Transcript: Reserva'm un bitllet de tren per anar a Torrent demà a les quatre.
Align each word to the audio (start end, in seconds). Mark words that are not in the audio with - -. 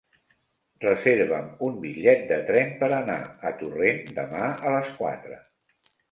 Reserva'm 0.83 1.49
un 1.67 1.75
bitllet 1.83 2.23
de 2.31 2.39
tren 2.47 2.71
per 2.79 2.89
anar 2.99 3.17
a 3.49 3.51
Torrent 3.59 4.01
demà 4.21 4.47
a 4.71 4.73
les 4.77 4.89
quatre. 5.03 5.39